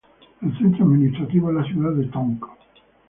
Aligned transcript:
El 0.41 0.57
centro 0.57 0.83
administrativo 0.85 1.51
es 1.51 1.57
la 1.57 1.63
ciudad 1.65 1.91
de 1.91 2.05
Tonk. 2.07 2.43